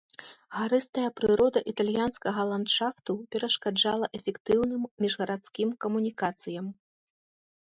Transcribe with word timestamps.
Гарыстая 0.59 1.09
прырода 1.19 1.59
італьянскага 1.73 2.41
ландшафту 2.51 3.11
перашкаджала 3.35 4.07
эфектыўным 4.21 4.81
міжгарадскім 5.07 5.69
камунікацыям. 5.87 6.65